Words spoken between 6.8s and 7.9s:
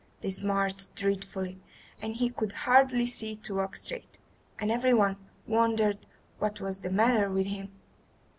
matter with him.